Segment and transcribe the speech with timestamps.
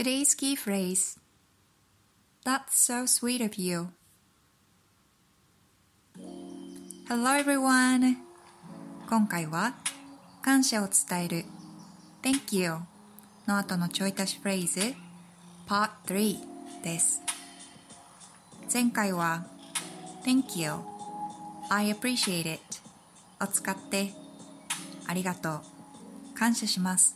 [0.00, 1.18] Today's key phrase
[2.42, 3.88] That's so sweet of you.
[7.06, 8.16] Hello everyone!
[9.10, 9.74] 今回は
[10.40, 11.44] 感謝を伝える
[12.22, 12.76] Thank you
[13.46, 14.94] の後のちょい足しフレーズ
[15.68, 17.20] Part 3です
[18.72, 19.44] 前回は
[20.24, 20.70] Thank you
[21.68, 22.62] I appreciate it
[23.38, 24.14] を使って
[25.06, 25.60] ありがとう
[26.38, 27.14] 感謝します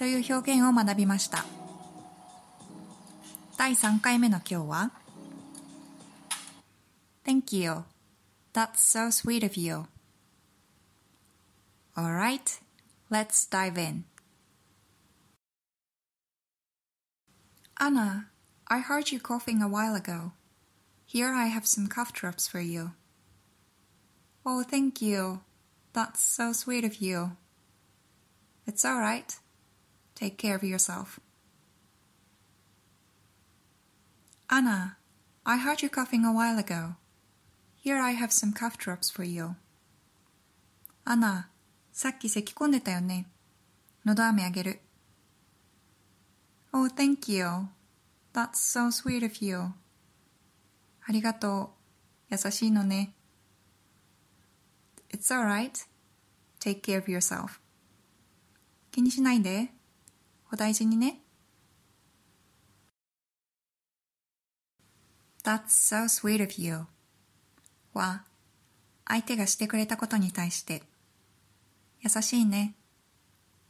[0.00, 1.44] という表現を学びました
[3.56, 4.90] 第3回目の今日は
[7.24, 7.84] Thank you
[8.52, 9.86] That's so sweet of you
[11.96, 12.60] Alright,
[13.10, 14.04] let's dive in
[17.78, 18.30] Anna,
[18.68, 20.32] I heard you coughing a while ago.
[21.04, 22.92] Here I have some cough drops for you.
[24.46, 25.40] Oh, thank you.
[25.92, 27.32] That's so sweet of you.
[28.66, 29.34] It's all right.
[30.21, 31.19] Take care of yourself.
[34.51, 34.97] Anna,
[35.43, 36.97] I heard you coughing a while ago.
[37.75, 39.55] Here I have some cough drops for you.
[41.05, 41.49] アナ、
[41.91, 43.25] さっき咳込んでたよね。
[44.05, 44.81] のど飴あげる。
[46.71, 47.45] Oh, thank you.
[48.31, 49.73] That's so sweet of you.
[51.03, 51.73] ありがと
[52.29, 52.35] う。
[52.35, 53.15] 優しいのね。
[55.09, 55.87] It's alright.
[56.59, 57.59] Take care of yourself.
[58.91, 59.71] 気にしないで。
[60.51, 61.21] お大事にね。
[65.43, 66.85] That's so sweet of you.
[67.93, 68.25] は、
[69.05, 70.83] 相手がしてくれたことに対して、
[72.01, 72.75] 優しいね。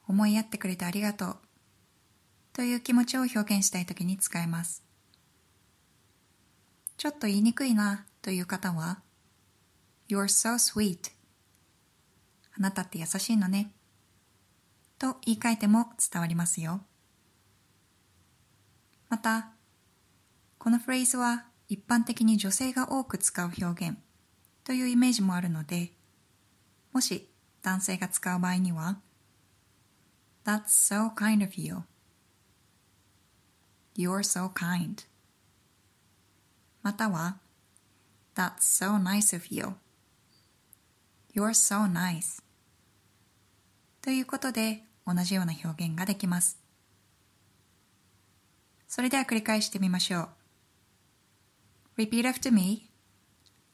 [0.08, 1.38] 思いやってくれてありがとう。
[2.54, 4.84] という気持ちを表現したいときに使えます。
[7.02, 9.02] ちょっと言いにくいなという方は
[10.08, 11.12] You're so sweet
[12.56, 13.72] あなたって優しいのね
[15.02, 16.82] と言い換えても伝わりますよ。
[19.10, 19.50] また、
[20.60, 23.98] このフレーズは一般的に女性が多く使う表現
[24.64, 25.94] というイメージもあるので、
[26.94, 27.32] もし
[27.64, 29.00] 男性が使う場合には
[30.46, 31.78] That's so kind of you.
[33.98, 35.08] You're so kind.
[36.84, 37.40] または
[38.36, 39.74] That's so nice of you.
[41.34, 42.44] You're so nice.
[44.04, 46.60] ということで同じような表現ができます。
[48.88, 50.30] それでは繰り返してみましょ
[51.98, 52.02] う。
[52.02, 52.90] Repeat after me.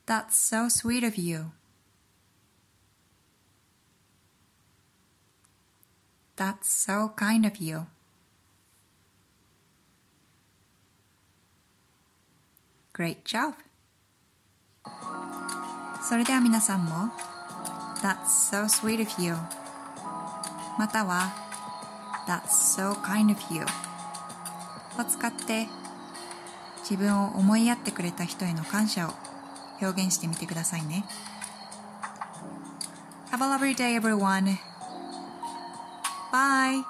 [0.06, 1.52] That's so sweet of you.
[6.36, 7.88] That's so kind of you.
[12.94, 13.54] Great job!
[16.02, 17.12] それでは皆さんも
[18.02, 19.36] That's so sweet of you
[20.78, 21.34] または
[22.28, 23.64] That's so kind of you
[25.00, 25.68] を使って
[26.82, 29.12] 自分を思いやってくれた人への感謝を
[29.82, 31.06] 表現してみてくださいね
[33.32, 34.58] Have a lovely day everyone!
[36.32, 36.84] Bye!